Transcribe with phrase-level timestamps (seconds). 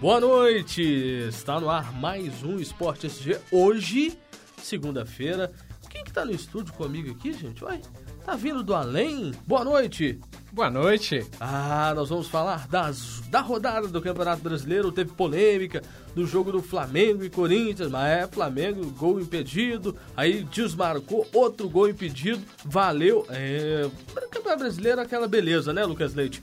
[0.00, 0.82] Boa noite!
[1.28, 3.38] Está no ar mais um Esporte SG.
[3.52, 4.18] Hoje,
[4.60, 5.52] segunda-feira.
[5.88, 7.62] Quem que tá no estúdio comigo aqui, gente?
[7.62, 7.80] Uai,
[8.24, 9.32] tá vindo do além?
[9.46, 10.18] Boa noite!
[10.52, 11.26] Boa noite!
[11.40, 14.92] Ah, nós vamos falar das, da rodada do Campeonato Brasileiro.
[14.92, 15.80] Teve polêmica
[16.14, 19.96] do jogo do Flamengo e Corinthians, mas é Flamengo, gol impedido.
[20.14, 22.42] Aí desmarcou outro gol impedido.
[22.66, 23.24] Valeu.
[23.30, 23.88] É,
[24.30, 26.42] Campeonato Brasileiro, aquela beleza, né, Lucas Leite?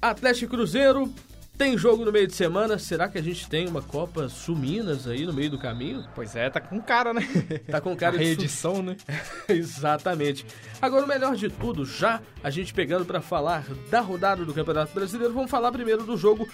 [0.00, 1.12] Atlético Cruzeiro,
[1.56, 5.24] tem jogo no meio de semana, será que a gente tem uma Copa Suminas aí
[5.24, 6.04] no meio do caminho?
[6.14, 7.26] Pois é, tá com cara, né?
[7.70, 8.96] Tá com cara a de reedição, né?
[9.48, 10.44] Exatamente.
[10.80, 14.92] Agora, o melhor de tudo, já a gente pegando para falar da rodada do Campeonato
[14.94, 16.46] Brasileiro, vamos falar primeiro do jogo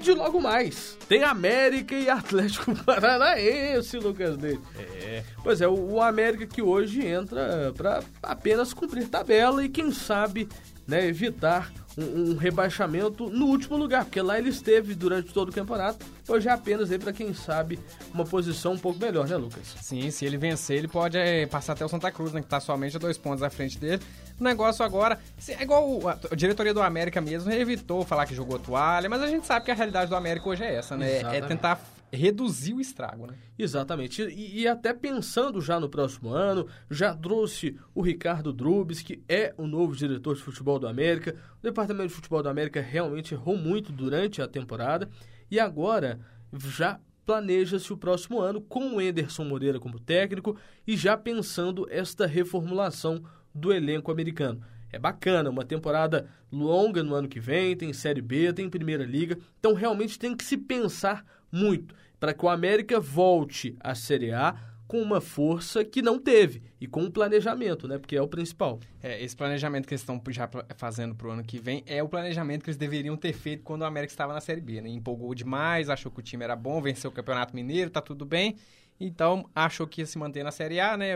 [0.00, 0.96] de logo mais.
[1.08, 4.62] Tem América e Atlético Paranaense, Lucas Leite.
[4.76, 5.22] É.
[5.42, 10.48] Pois é, o, o América que hoje entra para apenas cumprir tabela e quem sabe,
[10.86, 15.52] né, evitar um, um, rebaixamento no último lugar, porque lá ele esteve durante todo o
[15.52, 16.06] campeonato.
[16.28, 17.78] Hoje é apenas aí para quem sabe
[18.14, 19.74] uma posição um pouco melhor, né, Lucas?
[19.82, 22.60] Sim, se ele vencer, ele pode é, passar até o Santa Cruz, né, que tá
[22.60, 24.02] somente a dois pontos à frente dele.
[24.38, 28.58] O negócio agora é igual a, a diretoria do América mesmo evitou falar que jogou
[28.58, 31.10] toalha, mas a gente sabe que a realidade do América hoje é essa, né?
[31.10, 31.44] É Exatamente.
[31.44, 33.34] É tentar reduzir o estrago, né?
[33.58, 34.22] Exatamente.
[34.22, 39.54] E, e, até pensando já no próximo ano, já trouxe o Ricardo Drubes, que é
[39.56, 41.34] o novo diretor de futebol do América.
[41.58, 45.08] O departamento de futebol do América realmente errou muito durante a temporada
[45.50, 46.20] e agora
[46.52, 52.26] já planeja-se o próximo ano com o Enderson Moreira como técnico e já pensando esta
[52.26, 53.22] reformulação
[53.54, 54.62] do elenco americano.
[54.90, 59.38] É bacana, uma temporada longa no ano que vem, tem Série B, tem Primeira Liga,
[59.58, 64.56] então realmente tem que se pensar muito para que o América volte à Série A
[64.88, 67.98] com uma força que não teve e com um planejamento, né?
[67.98, 68.80] Porque é o principal.
[69.02, 72.08] É, esse planejamento que eles estão já fazendo para o ano que vem é o
[72.08, 74.88] planejamento que eles deveriam ter feito quando o América estava na Série B, né?
[74.88, 78.56] Empolgou demais, achou que o time era bom, venceu o Campeonato Mineiro, tá tudo bem.
[78.98, 81.12] Então, achou que ia se manter na Série A, né?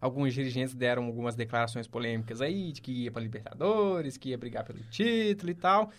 [0.00, 4.64] Alguns dirigentes deram algumas declarações polêmicas aí, de que ia para Libertadores, que ia brigar
[4.64, 5.92] pelo título e tal.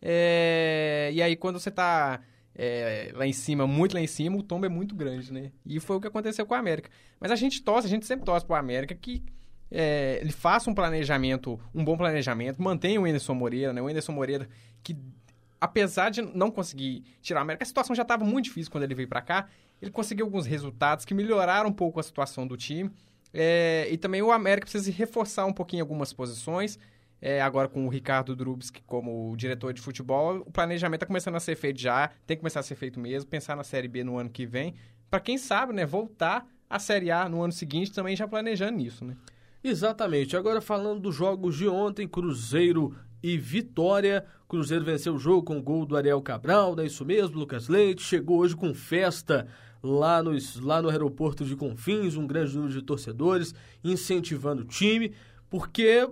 [0.00, 1.10] É...
[1.12, 2.22] E aí, quando você tá
[2.62, 5.50] é, lá em cima, muito lá em cima, o tombo é muito grande, né?
[5.64, 6.90] E foi o que aconteceu com a América.
[7.18, 9.24] Mas a gente torce, a gente sempre torce para o América que
[9.70, 13.80] é, ele faça um planejamento, um bom planejamento, mantenha o Anderson Moreira, né?
[13.80, 14.46] O Anderson Moreira
[14.82, 14.94] que
[15.58, 18.94] apesar de não conseguir tirar a América, a situação já estava muito difícil quando ele
[18.94, 19.48] veio para cá.
[19.80, 22.90] Ele conseguiu alguns resultados que melhoraram um pouco a situação do time.
[23.32, 26.78] É, e também o América precisa reforçar um pouquinho algumas posições.
[27.22, 31.40] É, agora com o Ricardo Drubski como diretor de futebol, o planejamento está começando a
[31.40, 34.16] ser feito já, tem que começar a ser feito mesmo, pensar na Série B no
[34.16, 34.74] ano que vem,
[35.10, 39.04] para quem sabe, né, voltar à Série A no ano seguinte também já planejando nisso,
[39.04, 39.16] né?
[39.62, 40.36] Exatamente.
[40.36, 44.24] Agora falando dos jogos de ontem, Cruzeiro e Vitória.
[44.48, 48.02] Cruzeiro venceu o jogo com o gol do Ariel Cabral, é isso mesmo, Lucas Leite.
[48.02, 49.46] Chegou hoje com festa
[49.82, 50.32] lá no,
[50.62, 53.54] lá no aeroporto de Confins, um grande número de torcedores
[53.84, 55.12] incentivando o time,
[55.48, 56.08] porque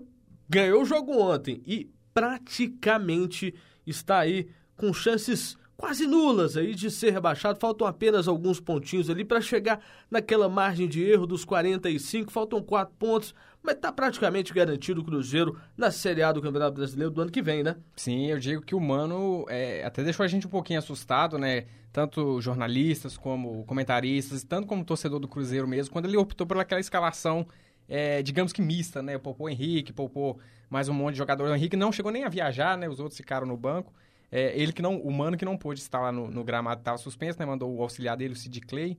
[0.48, 3.54] ganhou o jogo ontem e praticamente
[3.86, 7.60] está aí com chances quase nulas aí de ser rebaixado.
[7.60, 12.32] Faltam apenas alguns pontinhos ali para chegar naquela margem de erro dos 45.
[12.32, 13.32] Faltam quatro pontos,
[13.62, 17.41] mas está praticamente garantido o Cruzeiro na Série A do Campeonato Brasileiro do ano que
[17.41, 17.76] vem, né?
[17.94, 21.66] Sim, eu digo que o Mano é, até deixou a gente um pouquinho assustado, né?
[21.92, 26.80] Tanto jornalistas como comentaristas, tanto como torcedor do Cruzeiro mesmo, quando ele optou por aquela
[26.80, 27.47] escalação
[27.88, 29.16] é, digamos que mista, né?
[29.19, 30.38] Poupou o Henrique, poupou
[30.69, 31.49] mais um monte de jogador.
[31.49, 32.88] O Henrique não chegou nem a viajar, né?
[32.88, 33.93] Os outros ficaram no banco.
[34.31, 36.98] É, ele que não, o Mano que não pôde estar lá no, no gramado estava
[36.98, 37.47] suspenso, né?
[37.47, 38.98] Mandou o auxiliar dele, o Sid Clay,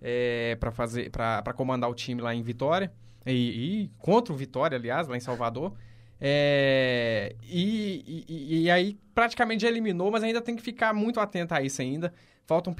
[0.00, 2.92] é, para fazer, para comandar o time lá em Vitória
[3.26, 5.74] e, e, contra o Vitória, aliás, lá em Salvador.
[6.20, 11.54] É, e, e, e, aí praticamente já eliminou, mas ainda tem que ficar muito atento
[11.54, 12.12] a isso ainda.
[12.46, 12.74] Faltam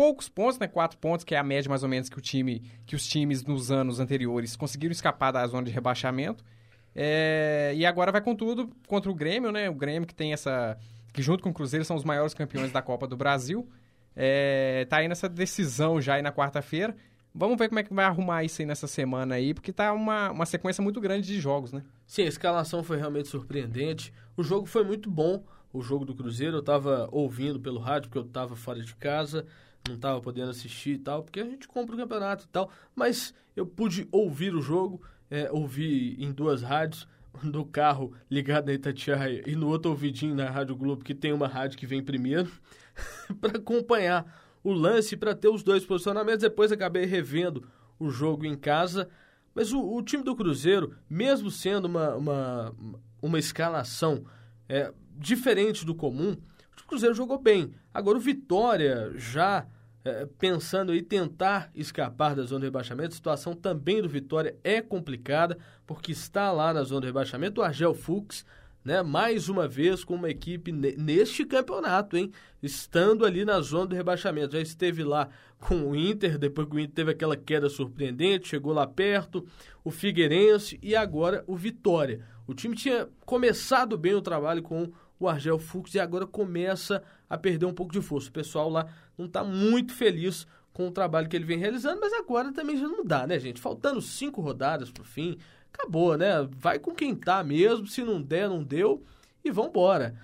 [0.00, 0.66] poucos pontos, né?
[0.66, 3.44] Quatro pontos, que é a média mais ou menos que o time, que os times
[3.44, 6.42] nos anos anteriores conseguiram escapar da zona de rebaixamento.
[6.94, 9.68] É, e agora vai com tudo contra o Grêmio, né?
[9.68, 10.78] O Grêmio que tem essa.
[11.12, 13.68] que junto com o Cruzeiro são os maiores campeões da Copa do Brasil.
[14.16, 16.96] É, tá aí nessa decisão já aí na quarta-feira.
[17.34, 20.30] Vamos ver como é que vai arrumar isso aí nessa semana aí, porque tá uma,
[20.30, 21.82] uma sequência muito grande de jogos, né?
[22.06, 24.14] Sim, a escalação foi realmente surpreendente.
[24.34, 26.56] O jogo foi muito bom, o jogo do Cruzeiro.
[26.56, 29.44] Eu tava ouvindo pelo rádio, porque eu tava fora de casa
[29.88, 32.70] não estava podendo assistir e tal, porque a gente compra o campeonato e tal.
[32.94, 35.50] Mas eu pude ouvir o jogo, é,
[36.18, 37.08] em duas rádios,
[37.42, 41.46] no carro ligado na Itatiaia e no outro ouvidinho na Rádio Globo, que tem uma
[41.46, 42.50] rádio que vem primeiro,
[43.40, 46.42] para acompanhar o lance, para ter os dois posicionamentos.
[46.42, 47.66] Depois acabei revendo
[47.98, 49.08] o jogo em casa.
[49.54, 52.74] Mas o, o time do Cruzeiro, mesmo sendo uma, uma
[53.22, 54.24] uma escalação
[54.68, 56.36] é, diferente do comum,
[56.82, 57.72] o Cruzeiro jogou bem.
[57.92, 59.66] Agora o Vitória já
[60.02, 64.80] é, pensando em tentar escapar da zona de rebaixamento, a situação também do Vitória é
[64.80, 68.46] complicada, porque está lá na zona de rebaixamento o Argel Fux,
[68.82, 72.32] né, mais uma vez com uma equipe neste campeonato, hein,
[72.62, 74.54] estando ali na zona do rebaixamento.
[74.54, 75.28] Já esteve lá
[75.58, 79.46] com o Inter, depois que o Inter teve aquela queda surpreendente, chegou lá perto,
[79.84, 82.24] o Figueirense e agora o Vitória.
[82.46, 87.36] O time tinha começado bem o trabalho com o Argel Fux e agora começa a
[87.36, 88.30] perder um pouco de força.
[88.30, 92.12] O pessoal lá não está muito feliz com o trabalho que ele vem realizando, mas
[92.14, 93.60] agora também já não dá, né, gente?
[93.60, 95.36] Faltando cinco rodadas pro fim,
[95.72, 96.48] acabou, né?
[96.50, 99.04] Vai com quem tá mesmo, se não der, não deu,
[99.44, 100.16] e vambora.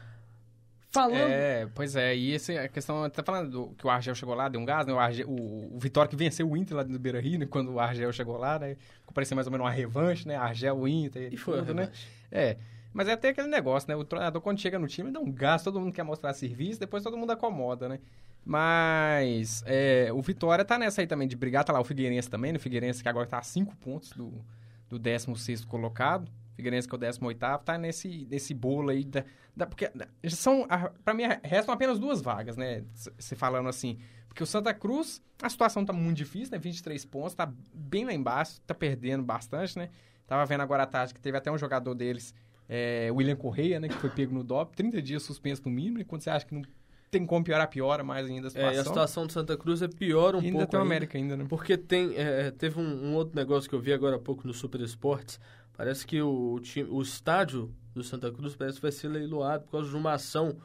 [0.89, 1.19] Falando...
[1.19, 4.49] É, pois é, e essa a questão, tá falando do, que o Argel chegou lá,
[4.49, 4.95] deu um gás, né?
[4.95, 7.45] O, Argel, o, o Vitória que venceu o Inter lá no Beira Rio, né?
[7.45, 8.79] quando o Argel chegou lá, né?
[9.13, 10.37] Parecia mais ou menos uma revanche, né?
[10.37, 11.91] Argel, Inter e foi, tudo, né?
[12.31, 12.57] É.
[12.97, 13.95] Mas é até aquele negócio, né?
[13.95, 17.03] O treinador, quando chega no time, dá um gás, todo mundo quer mostrar serviço, depois
[17.03, 18.01] todo mundo acomoda, né?
[18.43, 22.53] Mas é, o Vitória tá nessa aí também de brigar, tá lá o Figueirense também,
[22.53, 22.57] né?
[22.57, 24.43] O Figueirense que agora tá a 5 pontos do,
[24.89, 26.33] do 16 colocado.
[26.55, 29.05] Figueirense que é o 18 tá nesse, nesse bolo aí.
[29.05, 29.93] Da, da, porque
[30.31, 30.67] são,
[31.05, 32.83] para mim, restam apenas duas vagas, né?
[32.95, 33.99] Se falando assim.
[34.27, 36.59] Porque o Santa Cruz, a situação tá muito difícil, né?
[36.59, 39.91] 23 pontos, tá bem lá embaixo, tá perdendo bastante, né?
[40.27, 42.35] Tava vendo agora à tarde que teve até um jogador deles
[42.69, 46.05] é, William Correia, né, que foi pego no DOP, 30 dias suspenso no mínimo, e
[46.05, 46.63] quando você acha que não
[47.11, 48.77] tem como piorar, piora mais ainda a situação.
[48.77, 50.71] É, a situação do Santa Cruz é pior um ainda pouco.
[50.73, 51.47] Tem o América ainda, né?
[51.49, 54.53] Porque tem, é, teve um, um, outro negócio que eu vi agora há pouco no
[54.53, 55.39] Super Esportes.
[55.77, 59.73] Parece que o, time, o estádio do Santa Cruz parece que vai ser leiloado por
[59.73, 60.57] causa de uma ação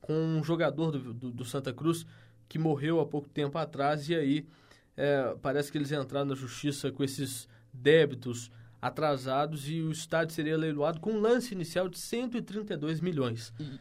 [0.00, 2.06] com um jogador do, do, do Santa Cruz
[2.48, 4.08] que morreu há pouco tempo atrás.
[4.08, 4.46] E aí
[4.96, 8.50] é, parece que eles entraram na justiça com esses débitos
[8.80, 13.52] atrasados e o estádio seria leiloado com um lance inicial de 132 milhões.
[13.58, 13.78] E...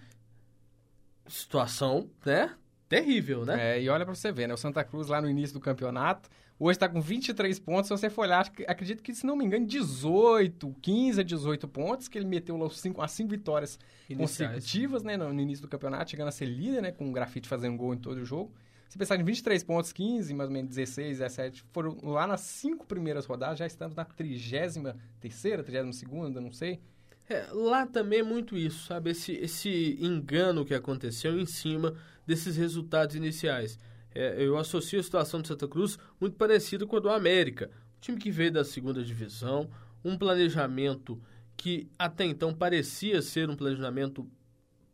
[1.28, 2.56] Situação, né?
[2.88, 3.78] Terrível, né?
[3.78, 4.54] É, e olha para você ver, né?
[4.54, 6.28] O Santa Cruz lá no início do campeonato,
[6.60, 7.88] hoje está com 23 pontos.
[7.88, 12.07] Se você for olhar, acredito que, se não me engano, 18, 15 a 18 pontos,
[12.07, 13.78] que ele meteu as cinco, as cinco vitórias
[14.10, 14.54] Iniciais.
[14.54, 15.16] consecutivas, né?
[15.16, 16.92] No, no, início do campeonato, chegando a ser líder, né?
[16.92, 18.51] Com o grafite fazendo gol em todo o jogo.
[18.89, 22.88] Se pensar em 23 pontos, 15, mais ou menos 16, 17, foram lá nas cinco
[22.88, 26.81] primeiras rodadas, já estamos na 33ª, 32ª, não sei.
[27.30, 29.12] É, lá também é muito isso, sabe?
[29.12, 31.94] Esse, esse engano que aconteceu em cima
[32.25, 33.77] desses resultados iniciais.
[34.13, 37.69] É, eu associo a situação de Santa Cruz muito parecida com a do América.
[37.97, 39.69] O time que veio da segunda divisão,
[40.03, 41.21] um planejamento
[41.56, 44.27] que até então parecia ser um planejamento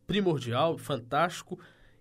[0.05, 1.57] primordial, fantástico,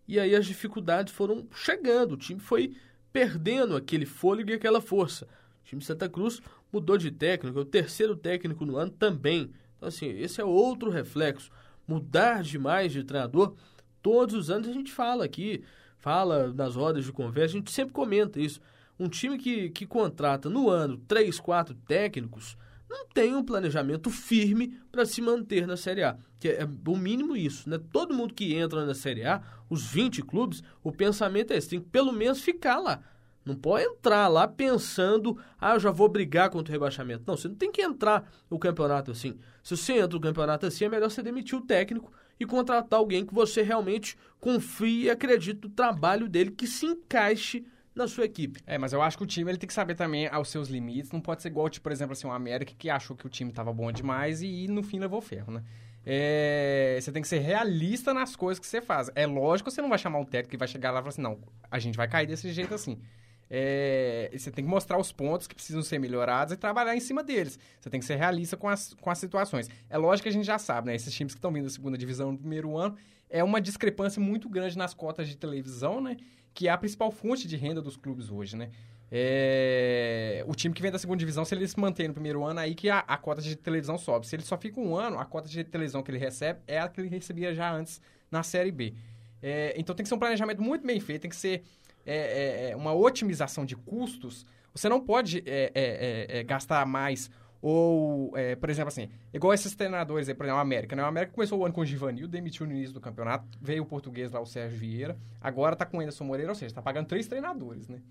[0.06, 2.77] e aí as dificuldades foram chegando, o time foi
[3.12, 5.27] perdendo aquele fôlego e aquela força.
[5.62, 6.41] O time de Santa Cruz
[6.73, 9.51] mudou de técnico, é o terceiro técnico no ano também.
[9.77, 11.51] Então, assim, esse é outro reflexo.
[11.87, 13.55] Mudar demais de treinador,
[14.03, 15.62] todos os anos a gente fala aqui,
[15.99, 18.61] fala nas rodas de conversa, a gente sempre comenta isso.
[18.99, 22.56] Um time que, que contrata no ano três, quatro técnicos,
[22.94, 26.17] não tem um planejamento firme para se manter na Série A.
[26.38, 27.79] Que é o mínimo isso, né?
[27.93, 31.81] Todo mundo que entra na Série A, os 20 clubes, o pensamento é esse, tem
[31.81, 33.02] que pelo menos ficar lá.
[33.44, 37.25] Não pode entrar lá pensando, ah, eu já vou brigar contra o rebaixamento.
[37.26, 39.37] Não, você não tem que entrar no campeonato assim.
[39.62, 43.27] Se você entra no campeonato assim, é melhor você demitir o técnico e contratar alguém
[43.27, 48.60] que você realmente confie e acredite no trabalho dele, que se encaixe na sua equipe.
[48.67, 51.13] É, mas eu acho que o time ele tem que saber também aos seus limites.
[51.13, 53.51] Não pode ser igual, tipo, por exemplo, assim, o América que achou que o time
[53.51, 55.63] estava bom demais e no fim levou ferro, né?
[56.06, 59.10] É, você tem que ser realista nas coisas que você faz.
[59.15, 61.10] É lógico que você não vai chamar um técnico que vai chegar lá e falar
[61.10, 61.39] assim, não,
[61.70, 63.01] a gente vai cair desse jeito assim.
[63.48, 67.22] É, você tem que mostrar os pontos que precisam ser melhorados e trabalhar em cima
[67.22, 67.58] deles.
[67.81, 69.70] Você tem que ser realista com as, com as situações.
[69.89, 70.94] É lógico que a gente já sabe, né?
[70.94, 72.96] Esses times que estão vindo da segunda divisão no primeiro ano,
[73.31, 76.17] é uma discrepância muito grande nas cotas de televisão, né?
[76.55, 78.70] Que é a principal fonte de renda dos clubes hoje, né?
[79.11, 80.44] É...
[80.46, 82.75] O time que vem da segunda divisão, se ele se mantém no primeiro ano, aí
[82.75, 84.27] que a, a, cota de televisão sobe.
[84.27, 86.89] Se ele só fica um ano, a cota de televisão que ele recebe é a
[86.89, 88.94] que ele recebia já antes na Série B.
[89.43, 89.75] É...
[89.77, 91.63] Então tem que ser um planejamento muito bem feito, tem que ser
[92.06, 94.46] é, é, é uma otimização de custos.
[94.75, 97.31] Você não pode é, gastar mais
[97.67, 101.03] ou, é, por exemplo, assim, igual esses treinadores aí, por exemplo, o América, né?
[101.03, 103.87] O América começou o ano com o Givanil, demitiu no início do campeonato, veio o
[103.87, 107.06] português lá, o Sérgio Vieira, agora tá com o Anderson Moreira, ou seja, tá pagando
[107.06, 108.03] três treinadores, né?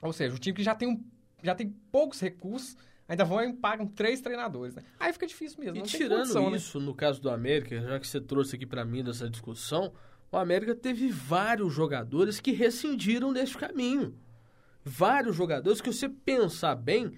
[0.00, 1.04] Ou seja, o time que já tem, um,
[1.42, 2.74] já tem poucos recursos,
[3.06, 4.82] ainda vão e pagam três treinadores, né?
[4.98, 5.76] Aí fica difícil mesmo.
[5.76, 6.56] E tirando condição, né?
[6.56, 6.86] isso, né?
[6.86, 9.92] no caso do América, já que você trouxe aqui para mim dessa discussão,
[10.32, 14.14] o América teve vários jogadores que rescindiram desse caminho.
[14.82, 17.12] Vários jogadores que você pensar bem,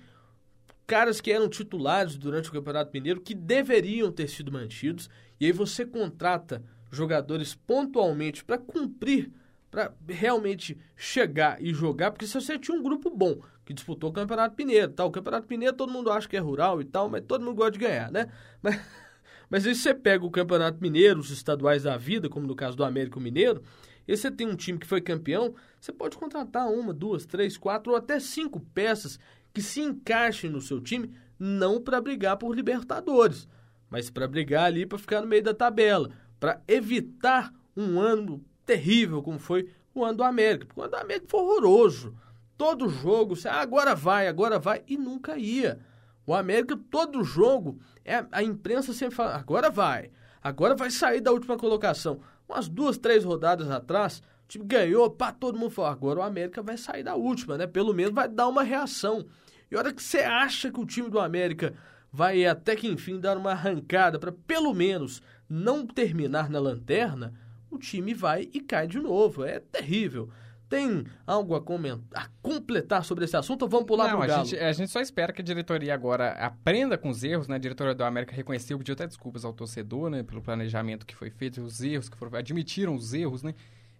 [0.92, 5.08] caras que eram titulares durante o Campeonato Mineiro que deveriam ter sido mantidos,
[5.40, 9.32] e aí você contrata jogadores pontualmente para cumprir,
[9.70, 14.12] para realmente chegar e jogar, porque se você tinha um grupo bom que disputou o
[14.12, 17.24] Campeonato Mineiro, tal, o Campeonato Mineiro todo mundo acha que é rural e tal, mas
[17.26, 18.30] todo mundo gosta de ganhar, né?
[18.60, 18.78] Mas,
[19.48, 22.84] mas aí você pega o Campeonato Mineiro, os estaduais da vida, como no caso do
[22.84, 23.62] Américo Mineiro,
[24.06, 27.92] e você tem um time que foi campeão, você pode contratar uma, duas, três, quatro
[27.92, 29.18] ou até cinco peças
[29.52, 33.48] que se encaixem no seu time, não para brigar por Libertadores,
[33.90, 39.22] mas para brigar ali para ficar no meio da tabela, para evitar um ano terrível
[39.22, 40.66] como foi o ano do América.
[40.66, 42.14] Porque o ano do América foi horroroso.
[42.56, 45.80] Todo jogo, você, ah, agora vai, agora vai, e nunca ia.
[46.26, 50.10] O América, todo jogo, é, a imprensa sempre fala, agora vai,
[50.42, 52.20] agora vai sair da última colocação.
[52.48, 56.62] Umas duas, três rodadas atrás, o time ganhou, pá, todo mundo falou, agora o América
[56.62, 57.66] vai sair da última, né?
[57.66, 59.26] Pelo menos vai dar uma reação.
[59.72, 61.72] E a hora que você acha que o time do América
[62.12, 67.32] vai até que enfim dar uma arrancada para pelo menos não terminar na lanterna,
[67.70, 69.42] o time vai e cai de novo.
[69.44, 70.28] É terrível.
[70.68, 74.42] Tem algo a, comentar, a completar sobre esse assunto ou vamos pular para o Galo?
[74.42, 77.56] A gente, a gente só espera que a diretoria agora aprenda com os erros, né?
[77.56, 80.22] A diretoria do América reconheceu, pediu até desculpas ao torcedor, né?
[80.22, 82.36] Pelo planejamento que foi feito, os erros que foram...
[82.38, 83.54] Admitiram os erros, né?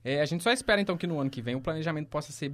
[0.05, 2.53] É, a gente só espera, então, que no ano que vem o planejamento possa ser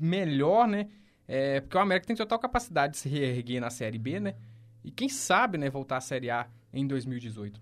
[0.00, 0.88] melhor, né?
[1.28, 4.34] É, porque o América tem total capacidade de se reerguer na Série B, né?
[4.82, 7.60] E quem sabe, né, voltar à Série A em 2018.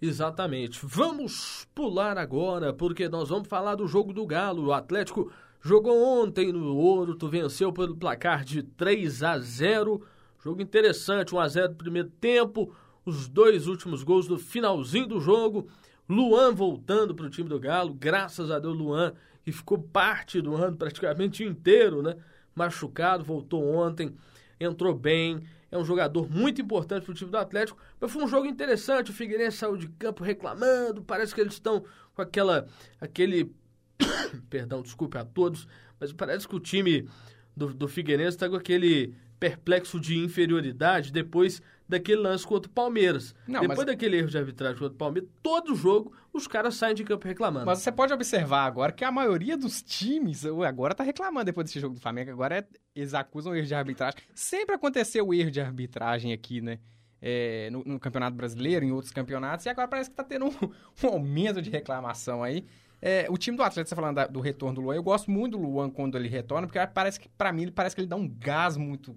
[0.00, 0.80] Exatamente.
[0.82, 4.66] Vamos pular agora, porque nós vamos falar do jogo do Galo.
[4.66, 10.02] O Atlético jogou ontem no Ouro, venceu pelo placar de 3 a 0.
[10.42, 15.20] Jogo interessante, 1 a 0 no primeiro tempo, os dois últimos gols no finalzinho do
[15.20, 15.68] jogo.
[16.08, 19.12] Luan voltando para o time do Galo, graças a Deus Luan,
[19.44, 22.16] que ficou parte do ano praticamente inteiro, né?
[22.54, 24.14] Machucado, voltou ontem,
[24.58, 27.78] entrou bem é um jogador muito importante para o time do Atlético.
[28.00, 29.10] Mas foi um jogo interessante.
[29.10, 31.02] O Figueirense saiu de campo reclamando.
[31.02, 32.66] Parece que eles estão com aquela.
[33.00, 33.54] aquele.
[34.50, 35.68] Perdão, desculpe a todos.
[36.00, 37.08] Mas parece que o time
[37.56, 43.34] do, do Figueirense está com aquele perplexo de inferioridade depois daquele lance contra o Palmeiras.
[43.48, 43.86] Não, depois mas...
[43.86, 47.66] daquele erro de arbitragem contra o Palmeiras, todo jogo os caras saem de campo reclamando.
[47.66, 51.80] Mas você pode observar agora que a maioria dos times agora tá reclamando depois desse
[51.80, 52.30] jogo do Flamengo.
[52.30, 54.20] Agora é, eles acusam erro de arbitragem.
[54.34, 56.78] Sempre aconteceu o erro de arbitragem aqui, né?
[57.20, 60.50] É, no, no, Campeonato Brasileiro, em outros campeonatos, e agora parece que tá tendo um,
[61.04, 62.64] um aumento de reclamação aí.
[63.02, 65.56] É, o time do Atlético, você falando da, do retorno do Luan, eu gosto muito
[65.56, 68.16] do Luan quando ele retorna, porque parece que, para mim, ele parece que ele dá
[68.16, 69.16] um gás muito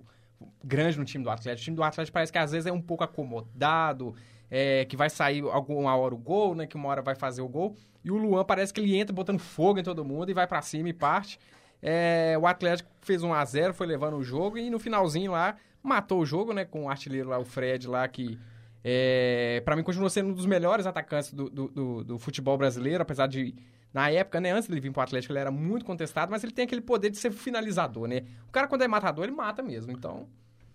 [0.63, 1.61] grande no time do Atlético.
[1.61, 4.15] O time do Atlético parece que às vezes é um pouco acomodado,
[4.49, 6.65] é, que vai sair alguma hora o gol, né?
[6.65, 7.75] Que uma hora vai fazer o gol.
[8.03, 10.61] E o Luan parece que ele entra botando fogo em todo mundo e vai para
[10.61, 11.39] cima e parte.
[11.81, 15.57] É, o Atlético fez 1 a 0 foi levando o jogo e no finalzinho lá
[15.81, 16.63] matou o jogo, né?
[16.63, 18.39] Com o artilheiro lá, o Fred lá, que
[18.83, 23.01] é, para mim continua sendo um dos melhores atacantes do, do, do, do, futebol brasileiro,
[23.01, 23.55] apesar de,
[23.93, 26.51] na época, né, antes de ele vir pro Atlético, ele era muito contestado, mas ele
[26.51, 28.23] tem aquele poder de ser finalizador, né?
[28.47, 30.27] O cara, quando é matador, ele mata mesmo, então...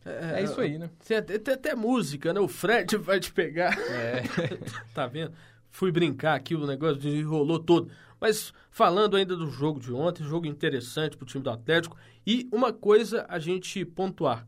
[0.07, 0.89] É, é isso aí, né?
[1.07, 2.41] Tem até, tem até música, né?
[2.41, 3.79] O Fred vai te pegar.
[3.79, 4.23] É.
[4.95, 5.33] tá vendo?
[5.71, 7.91] Fui brincar aqui, o negócio enrolou todo.
[8.21, 11.97] Mas falando ainda do jogo de ontem, jogo interessante pro time do Atlético.
[12.27, 14.47] E uma coisa a gente pontuar.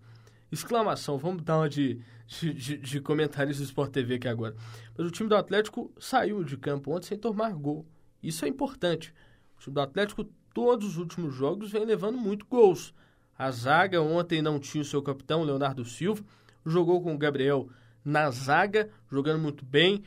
[0.50, 4.54] Exclamação, vamos dar uma de, de, de, de comentarista do Sport TV aqui agora.
[4.96, 7.84] Mas o time do Atlético saiu de campo ontem sem tomar gol.
[8.22, 9.12] Isso é importante.
[9.58, 12.94] O time do Atlético, todos os últimos jogos, vem levando muito gols.
[13.37, 16.22] A zaga ontem não tinha o seu capitão, Leonardo Silva.
[16.64, 17.68] Jogou com o Gabriel
[18.04, 20.04] na zaga, jogando muito bem.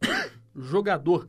[0.54, 1.28] Jogador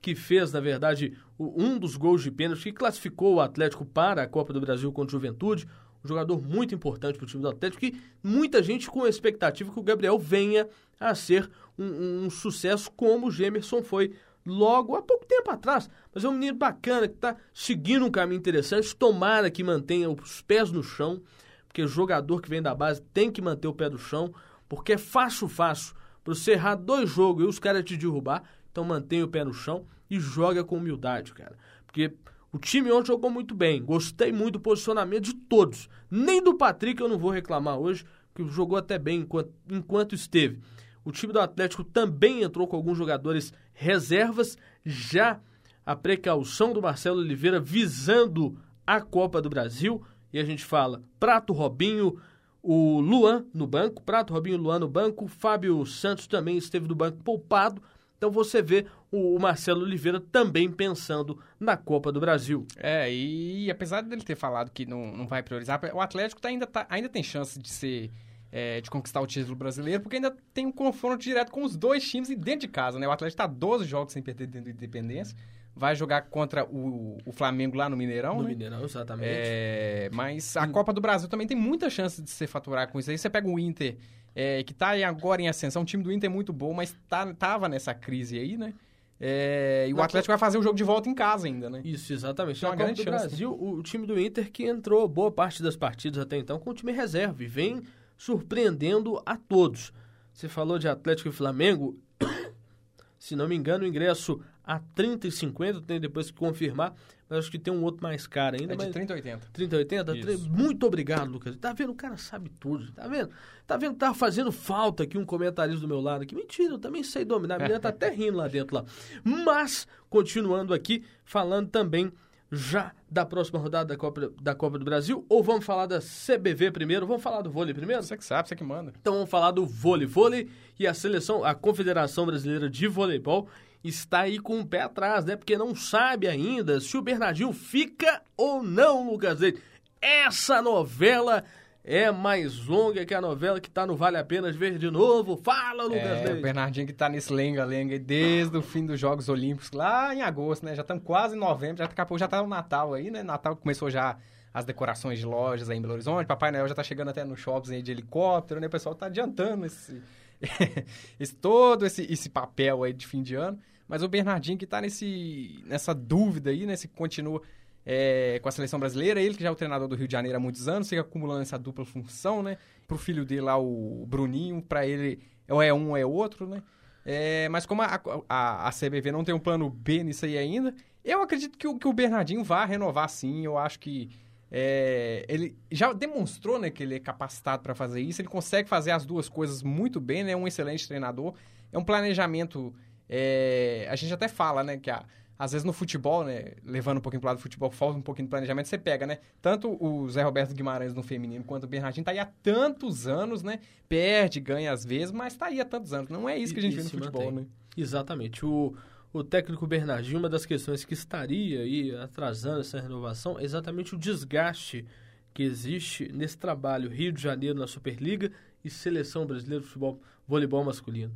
[0.00, 4.28] que fez, na verdade, um dos gols de pênalti que classificou o Atlético para a
[4.28, 5.66] Copa do Brasil contra o Juventude
[6.04, 9.72] um jogador muito importante para o time do Atlético e muita gente com a expectativa
[9.72, 15.02] que o Gabriel venha a ser um, um sucesso como o Gemerson foi logo há
[15.02, 15.90] pouco tempo atrás.
[16.14, 18.94] Mas é um menino bacana que está seguindo um caminho interessante.
[18.94, 21.20] Tomara que mantenha os pés no chão,
[21.66, 24.32] porque jogador que vem da base tem que manter o pé no chão,
[24.68, 28.42] porque é fácil, fácil para você errar dois jogos e os caras te derrubar.
[28.70, 31.56] Então mantenha o pé no chão e joga com humildade, cara.
[31.86, 32.12] Porque
[32.52, 33.82] o time ontem jogou muito bem.
[33.82, 35.88] Gostei muito do posicionamento de todos.
[36.10, 40.60] Nem do Patrick eu não vou reclamar hoje, que jogou até bem enquanto, enquanto esteve.
[41.04, 45.40] O time do Atlético também entrou com alguns jogadores reservas, já
[45.84, 50.02] a precaução do Marcelo Oliveira visando a Copa do Brasil.
[50.32, 52.18] E a gente fala Prato Robinho,
[52.62, 57.22] o Luan no banco, Prato Robinho Luan no banco, Fábio Santos também esteve no banco
[57.22, 57.80] poupado.
[58.16, 62.66] Então você vê o Marcelo Oliveira também pensando na Copa do Brasil.
[62.76, 66.66] É, e apesar dele ter falado que não, não vai priorizar, o Atlético tá, ainda,
[66.66, 68.10] tá, ainda tem chance de ser
[68.50, 72.08] é, de conquistar o título brasileiro, porque ainda tem um confronto direto com os dois
[72.08, 73.06] times e dentro de casa, né?
[73.06, 75.36] O Atlético está 12 jogos sem perder dentro do Independência.
[75.74, 78.48] Vai jogar contra o, o Flamengo lá no Mineirão, No né?
[78.48, 79.28] Mineirão, exatamente.
[79.30, 83.10] É, mas a Copa do Brasil também tem muita chance de se faturar com isso
[83.10, 83.18] aí.
[83.18, 83.98] Você pega o Inter,
[84.38, 85.80] é, que tá aí agora em ascensão.
[85.80, 88.74] O time do Inter é muito bom, mas tá, tava nessa crise aí, né?
[89.18, 91.80] É, e o Atlético vai fazer o jogo de volta em casa ainda, né?
[91.82, 92.62] Isso, exatamente.
[92.62, 93.28] Na uma Copa grande do chance?
[93.28, 96.68] Brasil, o, o time do Inter que entrou boa parte das partidas até então com
[96.68, 97.82] o time reserva e vem
[98.14, 99.90] surpreendendo a todos.
[100.34, 101.98] Você falou de Atlético e Flamengo.
[103.18, 106.94] Se não me engano, o ingresso a 30 e 50, tem depois que confirmar,
[107.28, 108.74] mas acho que tem um outro mais caro ainda.
[108.74, 108.92] É de mas...
[108.92, 109.48] 30 a 80.
[109.52, 110.16] 30, 80?
[110.16, 110.50] Isso.
[110.50, 111.56] Muito obrigado, Lucas.
[111.56, 111.90] Tá vendo?
[111.90, 112.92] O cara sabe tudo.
[112.92, 113.30] Tá vendo?
[113.66, 113.96] Tá vendo?
[113.96, 116.34] Tá fazendo falta aqui um comentarista do meu lado aqui.
[116.34, 117.56] Mentira, eu também sei dominar.
[117.56, 118.84] A menina tá até rindo lá dentro lá.
[119.24, 122.12] Mas, continuando aqui, falando também
[122.50, 126.70] já da próxima rodada da Copa, da Copa do Brasil, ou vamos falar da CBV
[126.70, 127.06] primeiro?
[127.06, 128.02] Vamos falar do vôlei primeiro?
[128.02, 128.92] Você que sabe, você que manda.
[129.00, 130.06] Então vamos falar do vôlei.
[130.06, 133.48] Vôlei e a seleção, a Confederação Brasileira de Voleibol
[133.88, 135.36] está aí com o pé atrás, né?
[135.36, 139.62] Porque não sabe ainda se o Bernardinho fica ou não, Lucas Leite.
[140.00, 141.44] Essa novela
[141.84, 145.36] é mais longa que a novela que tá no Vale a Pena ver de novo.
[145.36, 146.42] Fala, Lucas É, o Leite.
[146.42, 150.74] Bernardinho que tá nesse lenga-lenga desde o fim dos Jogos Olímpicos, lá em agosto, né?
[150.74, 153.22] Já estamos quase em novembro, já daqui a pouco já tá o Natal aí, né?
[153.22, 154.16] Natal começou já
[154.52, 157.38] as decorações de lojas aí em Belo Horizonte, Papai Noel já tá chegando até nos
[157.38, 158.66] shoppings aí de helicóptero, né?
[158.66, 160.02] O pessoal tá adiantando esse,
[161.20, 163.58] esse todo esse, esse papel aí de fim de ano.
[163.88, 166.76] Mas o Bernardinho que tá nesse, nessa dúvida aí, né?
[166.76, 167.40] Se continua
[167.84, 170.36] é, com a seleção brasileira, ele que já é o treinador do Rio de Janeiro
[170.36, 172.58] há muitos anos, fica acumulando essa dupla função, né?
[172.86, 176.62] Pro filho dele lá, o Bruninho, pra ele ou é um ou é outro, né?
[177.04, 180.74] É, mas como a, a, a CBV não tem um plano B nisso aí ainda,
[181.04, 183.44] eu acredito que o, que o Bernardinho vai renovar sim.
[183.44, 184.10] Eu acho que
[184.50, 188.20] é, ele já demonstrou né, que ele é capacitado para fazer isso.
[188.20, 190.32] Ele consegue fazer as duas coisas muito bem, né?
[190.32, 191.34] É um excelente treinador.
[191.72, 192.74] É um planejamento.
[193.08, 195.04] É, a gente até fala, né, que a,
[195.38, 198.26] às vezes no futebol, né, levando um pouquinho pro lado do futebol, falta um pouquinho
[198.26, 199.18] de planejamento, você pega, né?
[199.42, 203.42] Tanto o Zé Roberto Guimarães no feminino quanto o Bernardinho tá aí há tantos anos,
[203.42, 203.60] né?
[203.88, 206.08] Perde, ganha às vezes, mas tá aí há tantos anos.
[206.08, 207.40] Não é isso que a gente E- vê no futebol, mantém.
[207.42, 207.46] né?
[207.76, 208.46] Exatamente.
[208.46, 208.74] O,
[209.12, 213.98] o técnico Bernardinho, uma das questões que estaria aí atrasando essa renovação é exatamente o
[213.98, 214.86] desgaste
[215.34, 218.32] que existe nesse trabalho Rio de Janeiro na Superliga
[218.64, 221.12] e Seleção Brasileira de Futebol Voleibol Masculino.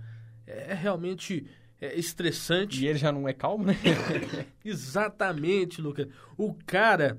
[0.46, 1.46] É realmente
[1.80, 2.84] é, estressante.
[2.84, 3.76] E ele já não é calmo, né?
[4.64, 6.06] Exatamente, Lucas.
[6.36, 7.18] O cara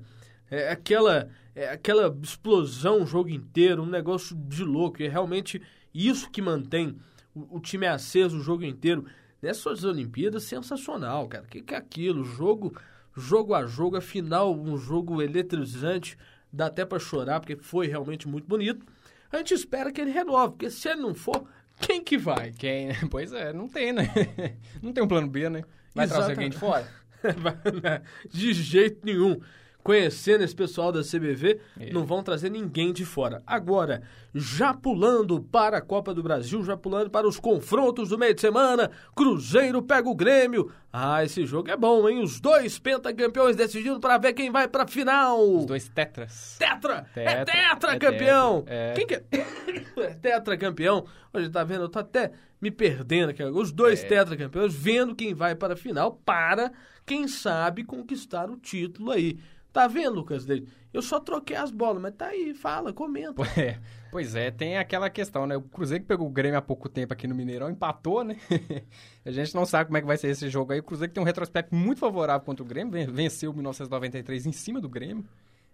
[0.50, 5.02] é aquela é aquela explosão o jogo inteiro, um negócio de louco.
[5.02, 5.60] E é realmente
[5.92, 6.96] isso que mantém
[7.34, 9.04] o, o time aceso o jogo inteiro.
[9.40, 11.44] Nessas Olimpíadas, sensacional, cara.
[11.44, 12.24] O que, que é aquilo?
[12.24, 12.74] Jogo,
[13.14, 16.16] jogo a jogo, afinal, um jogo eletrizante.
[16.52, 18.86] Dá até pra chorar, porque foi realmente muito bonito.
[19.32, 21.44] A gente espera que ele renove, porque se ele não for,
[21.80, 22.52] quem que vai?
[22.52, 22.88] Quem?
[23.10, 24.08] Pois é, não tem, né?
[24.82, 25.64] Não tem um plano B, né?
[25.94, 26.86] Vai trazer alguém de fora?
[28.30, 29.40] de jeito nenhum.
[29.82, 31.92] Conhecendo esse pessoal da CBV, É.
[31.92, 33.42] não vão trazer ninguém de fora.
[33.46, 34.02] Agora,
[34.34, 38.40] já pulando para a Copa do Brasil, já pulando para os confrontos do meio de
[38.40, 40.70] semana, Cruzeiro pega o Grêmio.
[40.92, 42.22] Ah, esse jogo é bom, hein?
[42.22, 45.40] Os dois pentacampeões decidindo para ver quem vai para a final.
[45.42, 46.56] Os dois tetras.
[46.58, 47.06] Tetra!
[47.16, 48.62] é Tetra, tetra, é campeão!
[48.62, 48.92] tetra, é.
[48.94, 49.24] Quem que é?
[49.98, 51.04] é tetra campeão.
[51.32, 51.84] Hoje tá vendo?
[51.84, 53.42] Eu tô até me perdendo aqui.
[53.42, 54.06] Os dois É.
[54.06, 56.70] tetra campeões vendo quem vai para a final para,
[57.04, 59.38] quem sabe, conquistar o título aí.
[59.72, 60.46] Tá vendo, Lucas?
[60.92, 63.42] Eu só troquei as bolas, mas tá aí, fala, comenta.
[63.58, 63.78] É.
[64.10, 65.56] Pois é, tem aquela questão, né?
[65.56, 68.36] O Cruzeiro que pegou o Grêmio há pouco tempo aqui no Mineirão empatou, né?
[69.24, 70.80] a gente não sabe como é que vai ser esse jogo aí.
[70.80, 74.44] O Cruzeiro que tem um retrospecto muito favorável contra o Grêmio, ven- venceu o 1993
[74.44, 75.24] em cima do Grêmio.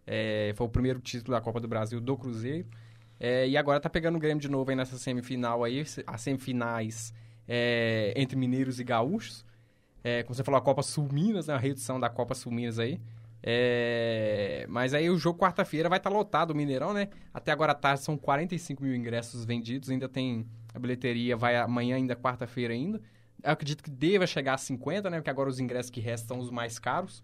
[0.06, 2.68] É, foi o primeiro título da Copa do Brasil do Cruzeiro.
[3.18, 7.12] É, e agora tá pegando o Grêmio de novo aí nessa semifinal aí, as semifinais
[7.48, 9.44] é, entre mineiros e gaúchos.
[10.04, 11.54] É, como você falou, a Copa Sul Minas, né?
[11.54, 13.00] A reedição da Copa Sul Minas aí.
[13.42, 17.08] É, mas aí o jogo quarta-feira vai estar lotado o Mineirão, né?
[17.32, 21.96] Até agora à tarde são 45 mil ingressos vendidos, ainda tem a bilheteria, vai amanhã
[21.96, 23.00] ainda, quarta-feira ainda.
[23.42, 25.18] Eu acredito que deva chegar a 50, né?
[25.18, 27.22] Porque agora os ingressos que restam são os mais caros.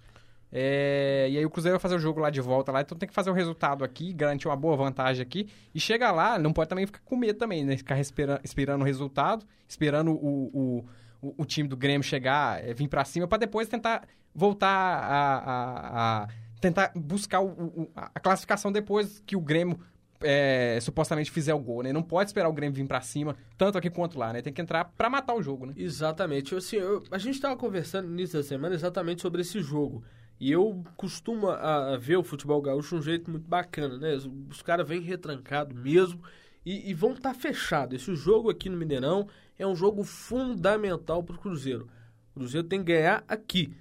[0.56, 3.08] É, e aí o Cruzeiro vai fazer o jogo lá de volta lá, então tem
[3.08, 5.48] que fazer o resultado aqui, garantir uma boa vantagem aqui.
[5.74, 7.76] E chega lá, não pode também ficar com medo também, né?
[7.76, 10.84] Ficar espera- esperando o resultado, esperando o, o,
[11.28, 15.38] o, o time do Grêmio chegar, é, vir pra cima, pra depois tentar voltar a,
[15.38, 16.28] a- a
[16.60, 19.78] tentar buscar o- o- a classificação depois que o Grêmio
[20.26, 21.92] é, supostamente fizer o gol, né?
[21.92, 24.40] Não pode esperar o Grêmio vir pra cima, tanto aqui quanto lá, né?
[24.40, 25.74] Tem que entrar pra matar o jogo, né?
[25.76, 26.54] Exatamente.
[26.54, 30.02] Assim, eu- a gente estava conversando no início da semana exatamente sobre esse jogo.
[30.40, 34.14] E eu costumo a, a ver o futebol gaúcho de um jeito muito bacana, né?
[34.14, 36.20] Os, os caras vêm retrancados mesmo
[36.64, 38.02] e, e vão estar tá fechados.
[38.02, 41.88] Esse jogo aqui no Mineirão é um jogo fundamental para o Cruzeiro.
[42.30, 43.74] O Cruzeiro tem que ganhar aqui.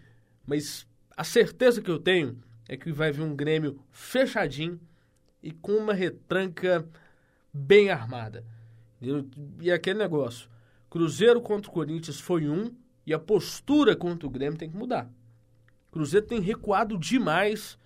[0.46, 4.80] Mas a certeza que eu tenho é que vai vir um Grêmio fechadinho
[5.42, 6.88] e com uma retranca
[7.54, 8.46] bem armada.
[9.62, 10.50] E aquele negócio:
[10.90, 12.74] Cruzeiro contra o Corinthians foi um
[13.06, 15.10] e a postura contra o Grêmio tem que mudar.
[15.92, 17.78] Cruzeiro tem recuado demais,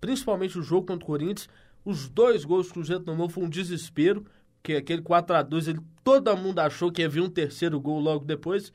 [0.00, 1.48] principalmente o jogo contra o Corinthians.
[1.84, 4.26] Os dois gols que o Cruzeiro tomou foi um desespero,
[4.66, 8.00] que aquele 4 a 2 ele, todo mundo achou que ia vir um terceiro gol
[8.00, 8.72] logo depois,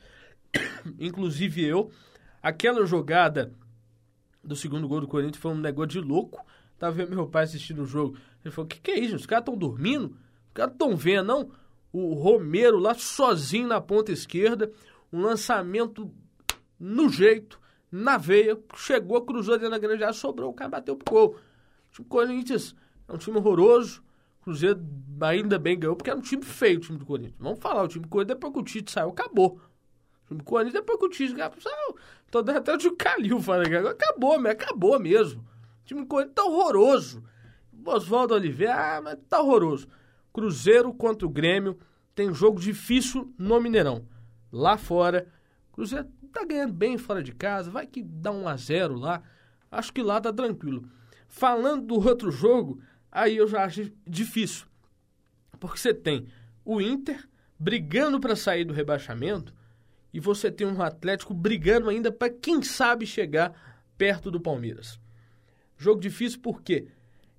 [0.97, 1.91] inclusive eu.
[2.41, 3.51] Aquela jogada
[4.41, 6.45] do segundo gol do Corinthians foi um negócio de louco.
[6.79, 8.17] Tava vendo meu pai assistindo o jogo.
[8.41, 9.17] Ele falou: que que é isso?
[9.17, 10.15] Os caras estão dormindo?
[10.47, 11.51] Os caras estão vendo, não?
[11.91, 14.71] O Romero lá sozinho na ponta esquerda.
[15.11, 16.09] Um lançamento
[16.79, 17.59] no jeito,
[17.91, 18.57] na veia.
[18.77, 20.51] Chegou, cruzou dentro da grande área, sobrou.
[20.51, 21.35] O cara bateu pro gol.
[21.99, 22.73] O Corinthians
[23.09, 24.01] é um time horroroso.
[24.41, 24.83] Cruzeiro
[25.21, 27.35] ainda bem ganhou, porque era um time feio o time do Corinthians.
[27.39, 29.61] Vamos falar, o time do Corinthians, depois que o Tite saiu, acabou.
[30.23, 31.95] O time do Corinthians, depois que o Tite saiu,
[32.31, 35.41] tô dando até o Calil falando acabou, mas acabou mesmo.
[35.41, 37.23] O time do Corinthians tá horroroso.
[37.85, 39.87] Oswaldo Oliveira, ah, mas tá horroroso.
[40.33, 41.77] Cruzeiro contra o Grêmio
[42.15, 44.05] tem jogo difícil no Mineirão.
[44.51, 45.27] Lá fora,
[45.71, 49.21] Cruzeiro tá ganhando bem fora de casa, vai que dá um a zero lá.
[49.69, 50.83] Acho que lá tá tranquilo.
[51.27, 54.65] Falando do outro jogo, aí eu já acho difícil.
[55.59, 56.27] Porque você tem
[56.63, 57.27] o Inter
[57.59, 59.53] brigando para sair do rebaixamento
[60.13, 63.53] e você tem um Atlético brigando ainda para quem sabe chegar
[63.97, 64.99] perto do Palmeiras.
[65.77, 66.87] Jogo difícil porque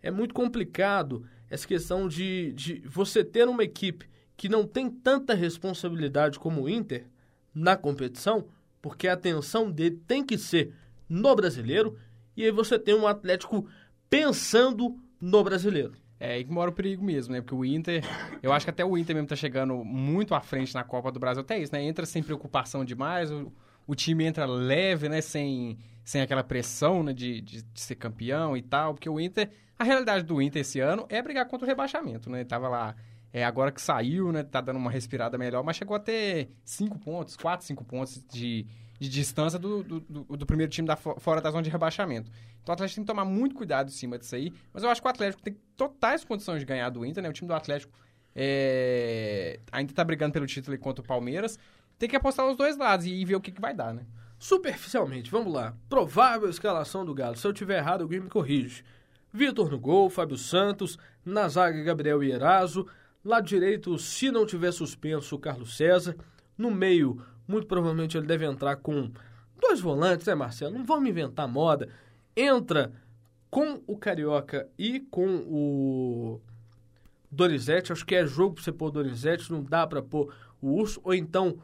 [0.02, 5.34] é muito complicado essa questão de, de você ter uma equipe que não tem tanta
[5.34, 7.06] responsabilidade como o Inter
[7.54, 8.48] na competição,
[8.80, 10.74] porque a atenção dele tem que ser
[11.08, 11.98] no brasileiro,
[12.36, 13.68] e aí você tem um Atlético
[14.08, 15.92] pensando no brasileiro.
[16.18, 17.40] É aí que mora o perigo mesmo, né?
[17.40, 18.04] Porque o Inter,
[18.42, 21.18] eu acho que até o Inter mesmo tá chegando muito à frente na Copa do
[21.18, 21.82] Brasil, até isso, né?
[21.82, 23.52] Entra sem preocupação demais, o,
[23.86, 25.20] o time entra leve, né?
[25.20, 27.12] Sem, sem aquela pressão né?
[27.12, 30.78] de, de, de ser campeão e tal, porque o Inter a realidade do Inter esse
[30.78, 32.38] ano é brigar contra o rebaixamento, né?
[32.38, 32.94] Ele tava lá,
[33.32, 34.42] é, agora que saiu, né?
[34.42, 38.66] Tá dando uma respirada melhor, mas chegou a ter cinco pontos, quatro, cinco pontos de,
[39.00, 42.30] de distância do, do, do, do primeiro time da, fora da zona de rebaixamento.
[42.62, 44.52] Então o Atlético tem que tomar muito cuidado em cima disso aí.
[44.72, 47.28] Mas eu acho que o Atlético tem totais condições de ganhar do Inter, né?
[47.30, 47.92] O time do Atlético
[48.34, 51.58] é, ainda tá brigando pelo título contra o Palmeiras.
[51.98, 54.04] Tem que apostar nos dois lados e, e ver o que, que vai dar, né?
[54.38, 55.74] Superficialmente, vamos lá.
[55.88, 57.36] Provável escalação do Galo.
[57.36, 58.84] Se eu tiver errado, alguém me corrige.
[59.32, 62.86] Vitor no gol, Fábio Santos, na zaga Gabriel Ierazo,
[63.24, 66.16] lado direito, se não tiver suspenso, o Carlos César,
[66.56, 69.10] no meio, muito provavelmente ele deve entrar com
[69.60, 70.76] dois volantes, né, Marcelo?
[70.76, 71.88] Não vamos inventar moda.
[72.36, 72.92] Entra
[73.50, 76.40] com o Carioca e com o
[77.30, 80.74] Donizete, acho que é jogo para você pôr o Donizete, não dá para pôr o
[80.74, 81.58] Urso, ou então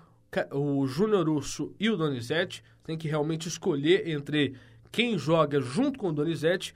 [0.53, 4.55] o Júnior Urso e o Donizete, tem que realmente escolher entre
[4.91, 6.75] quem joga junto com o Donizete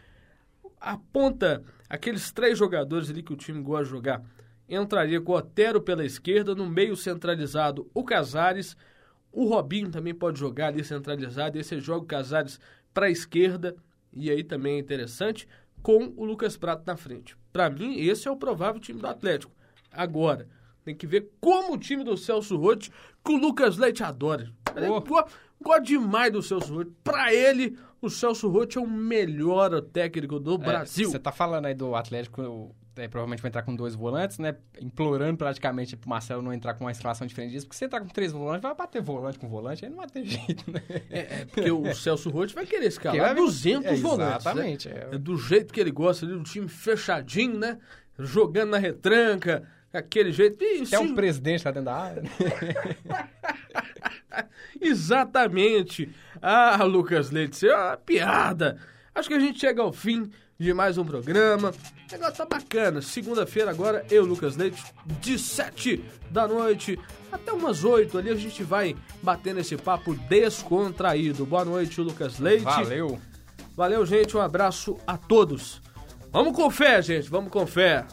[0.80, 4.22] aponta aqueles três jogadores ali que o time gosta de jogar.
[4.74, 8.74] Entraria com o Otero pela esquerda, no meio centralizado o Casares,
[9.30, 12.58] o Robinho também pode jogar ali centralizado, e você joga o Casares
[12.92, 13.76] para a esquerda,
[14.12, 15.46] e aí também é interessante,
[15.82, 17.36] com o Lucas Prato na frente.
[17.52, 19.52] Para mim, esse é o provável time do Atlético.
[19.90, 20.48] Agora,
[20.84, 22.90] tem que ver como o time do Celso Rotti,
[23.24, 24.50] que o Lucas Leite adora.
[24.70, 25.24] Oh.
[25.62, 26.92] Gosto demais do Celso Rotti.
[27.04, 31.10] Para ele, o Celso Rotti é o melhor técnico do é, Brasil.
[31.10, 34.54] Você tá falando aí do Atlético, é, provavelmente vai entrar com dois volantes, né?
[34.80, 38.08] Implorando praticamente pro Marcelo não entrar com uma escalação diferente disso, porque se entrar com
[38.08, 40.82] três volantes, vai bater volante com volante, aí não vai ter jeito, né?
[41.10, 44.18] É, é porque o Celso Rotti vai querer escalar 200 é, volantes.
[44.18, 44.36] Né?
[44.36, 44.88] Exatamente.
[44.88, 45.08] Né?
[45.12, 45.18] É.
[45.18, 47.78] do jeito que ele gosta ali, do time fechadinho, né?
[48.18, 50.62] Jogando na retranca, aquele jeito.
[50.62, 50.98] E, Até se...
[50.98, 52.22] um presidente lá dentro da área.
[52.22, 52.28] Né?
[54.80, 56.10] Exatamente.
[56.40, 58.78] Ah, Lucas Leite, é uma piada.
[59.14, 61.72] Acho que a gente chega ao fim de mais um programa.
[62.12, 63.00] O negócio tá bacana.
[63.00, 64.84] Segunda-feira agora, eu, Lucas Leite,
[65.18, 66.98] de 7 da noite
[67.32, 71.46] até umas 8 ali, a gente vai batendo esse papo descontraído.
[71.46, 72.64] Boa noite, Lucas Leite.
[72.64, 73.18] Valeu.
[73.74, 74.36] Valeu, gente.
[74.36, 75.80] Um abraço a todos.
[76.30, 77.30] Vamos com fé, gente.
[77.30, 78.06] Vamos com fé.